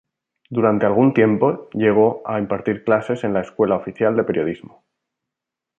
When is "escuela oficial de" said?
3.41-4.23